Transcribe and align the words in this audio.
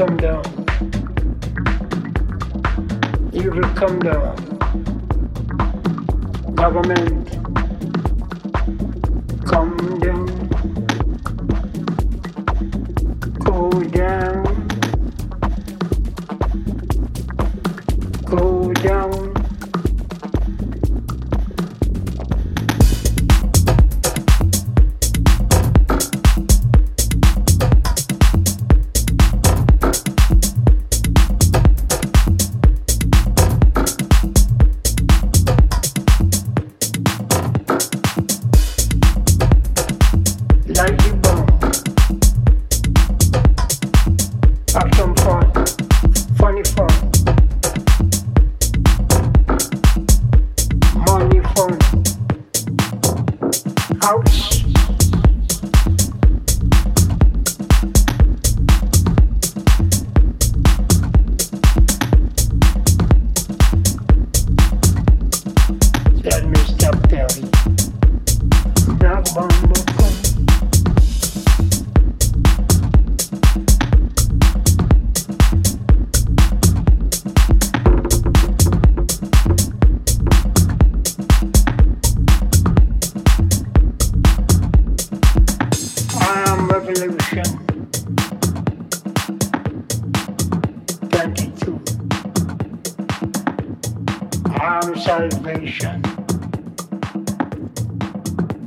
come 0.00 0.16
down. 0.16 0.42
You 3.34 3.50
will 3.50 3.68
come 3.74 3.98
down. 3.98 4.34
Government 6.54 7.19
22. 87.30 87.38
I'm 94.60 94.98
salvation. 94.98 96.02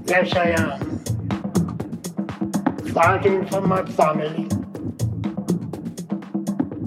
Yes, 0.05 0.33
I 0.33 0.55
am. 0.57 0.79
Fighting 2.93 3.45
for 3.47 3.59
my 3.59 3.83
family. 3.83 4.47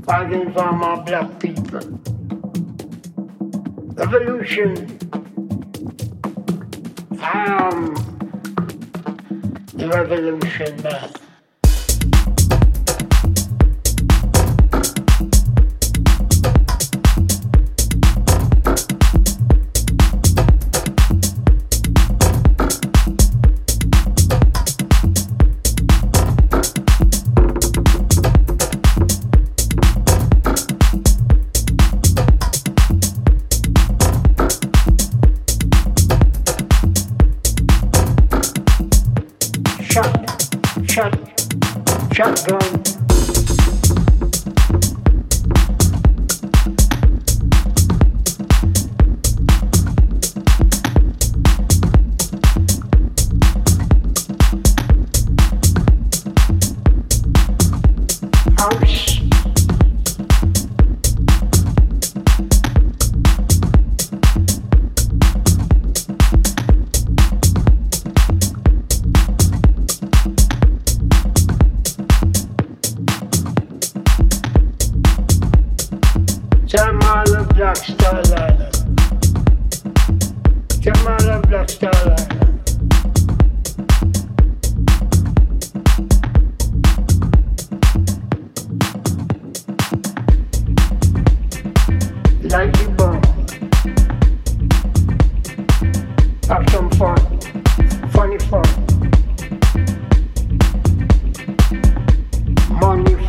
Fighting 0.04 0.52
for 0.54 0.72
my 0.72 0.96
black 1.02 1.38
people. 1.38 2.00
Revolution. 3.96 4.98
I 7.20 7.44
am 7.68 7.94
the 9.74 9.88
revolution 9.88 10.82
man. 10.82 11.10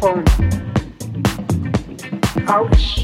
phone. 0.07 0.23
Ouch. 2.47 2.96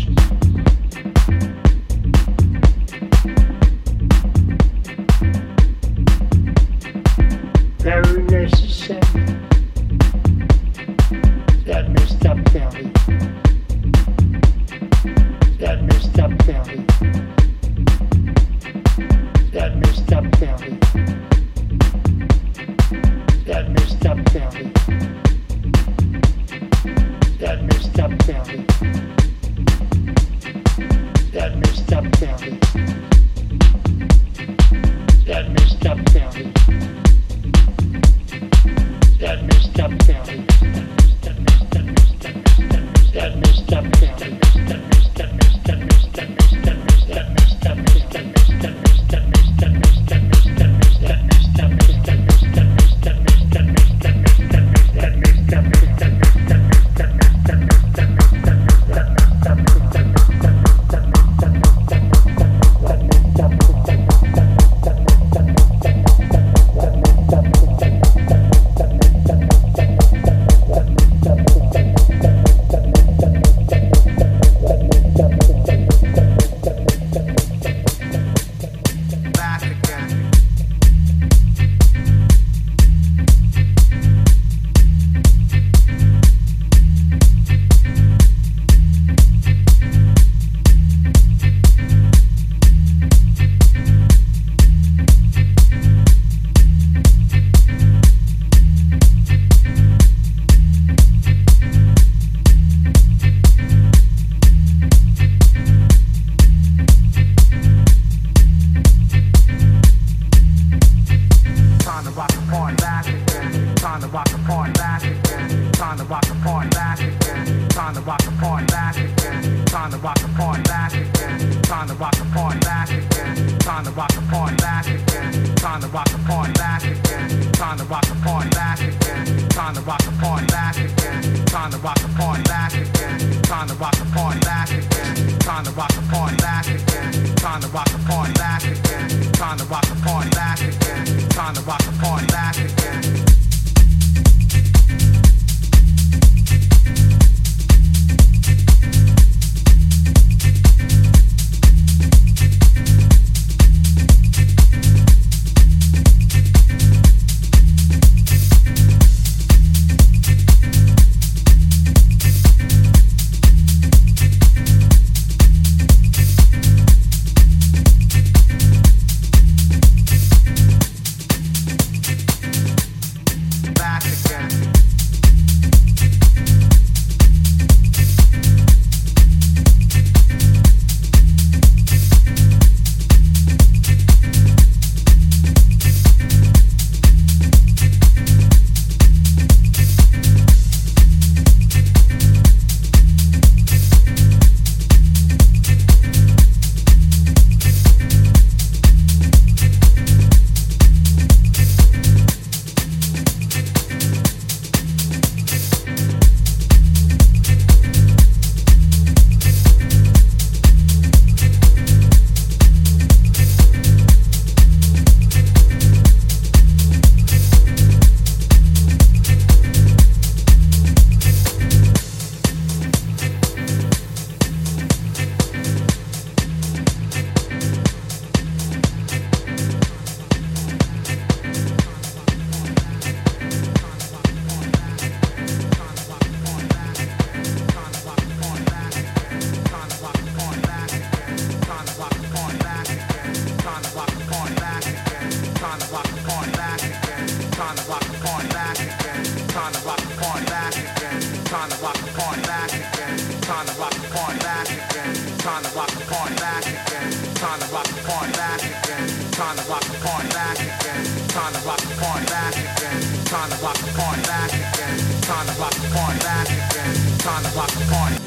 time 267.24 267.42
to 267.42 267.50
rock 267.52 267.70
the 267.70 267.86
party. 267.86 268.23